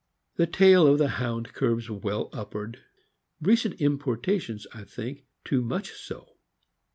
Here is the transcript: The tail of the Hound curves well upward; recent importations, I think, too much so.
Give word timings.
The 0.37 0.47
tail 0.47 0.87
of 0.87 0.97
the 0.97 1.07
Hound 1.19 1.53
curves 1.53 1.87
well 1.91 2.31
upward; 2.33 2.79
recent 3.39 3.79
importations, 3.79 4.65
I 4.73 4.83
think, 4.83 5.25
too 5.45 5.61
much 5.61 5.91
so. 5.91 6.37